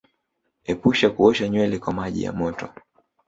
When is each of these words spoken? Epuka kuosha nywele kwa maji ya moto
Epuka 0.71 1.07
kuosha 1.15 1.45
nywele 1.49 1.77
kwa 1.83 1.91
maji 1.99 2.23
ya 2.23 2.31
moto 2.33 2.65